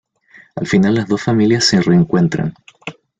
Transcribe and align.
Al 0.55 0.65
final 0.65 0.95
las 0.95 1.07
dos 1.07 1.21
familias 1.21 1.63
se 1.65 1.79
reencuentran. 1.79 2.55